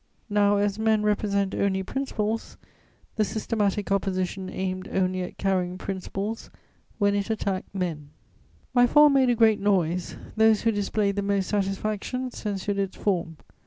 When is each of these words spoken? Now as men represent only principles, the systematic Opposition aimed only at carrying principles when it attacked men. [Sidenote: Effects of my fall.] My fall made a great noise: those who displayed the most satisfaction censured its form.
Now 0.31 0.57
as 0.57 0.79
men 0.79 1.03
represent 1.03 1.53
only 1.53 1.83
principles, 1.83 2.57
the 3.17 3.23
systematic 3.23 3.91
Opposition 3.91 4.49
aimed 4.49 4.87
only 4.91 5.21
at 5.21 5.37
carrying 5.37 5.77
principles 5.77 6.49
when 6.97 7.13
it 7.13 7.29
attacked 7.29 7.75
men. 7.75 8.09
[Sidenote: 8.09 8.09
Effects 8.09 8.11
of 8.15 8.73
my 8.73 8.87
fall.] 8.87 8.87
My 8.87 8.87
fall 8.87 9.09
made 9.21 9.29
a 9.29 9.35
great 9.35 9.59
noise: 9.59 10.15
those 10.35 10.61
who 10.61 10.71
displayed 10.71 11.17
the 11.17 11.21
most 11.21 11.49
satisfaction 11.49 12.31
censured 12.31 12.79
its 12.79 12.95
form. 12.97 13.37